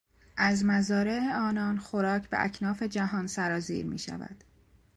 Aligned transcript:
از 0.37 0.65
مزارع 0.65 1.35
آنان 1.39 1.77
خوراک 1.77 2.29
به 2.29 2.43
اکناف 2.43 2.83
جهان 2.83 3.27
سرازیر 3.27 3.85
میشود. 3.85 4.43